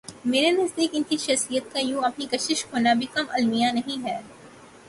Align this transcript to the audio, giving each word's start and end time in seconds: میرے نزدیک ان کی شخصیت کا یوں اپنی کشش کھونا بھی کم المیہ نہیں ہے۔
میرے 0.25 0.51
نزدیک 0.51 0.89
ان 0.93 1.03
کی 1.03 1.17
شخصیت 1.17 1.71
کا 1.73 1.79
یوں 1.79 2.01
اپنی 2.03 2.25
کشش 2.31 2.65
کھونا 2.65 2.93
بھی 2.93 3.05
کم 3.13 3.25
المیہ 3.29 3.67
نہیں 3.73 4.03
ہے۔ 4.05 4.19